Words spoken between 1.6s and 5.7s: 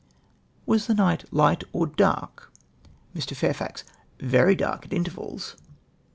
or dark?" Mr. Fairfax. —"Very dark at intervals.''